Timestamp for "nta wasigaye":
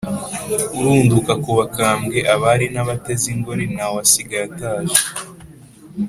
3.73-4.43